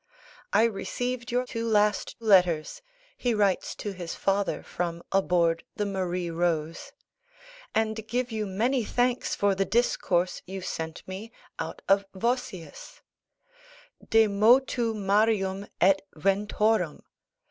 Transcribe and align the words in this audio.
"I 0.51 0.63
received 0.63 1.31
your 1.31 1.45
two 1.45 1.67
last 1.69 2.15
letters," 2.19 2.81
he 3.17 3.35
writes 3.35 3.75
to 3.75 3.91
his 3.93 4.15
father 4.15 4.63
from 4.63 5.03
aboard 5.11 5.63
the 5.75 5.85
Marie 5.85 6.31
Rose, 6.31 6.91
"and 7.75 8.07
give 8.07 8.31
you 8.31 8.47
many 8.47 8.83
thanks 8.83 9.35
for 9.35 9.53
the 9.53 9.63
discourse 9.63 10.41
you 10.47 10.61
sent 10.61 11.07
me 11.07 11.31
out 11.59 11.83
of 11.87 12.07
Vossius: 12.15 13.01
De 14.09 14.25
motu 14.27 14.95
marium 14.95 15.69
et 15.79 16.01
ventorum. 16.15 17.03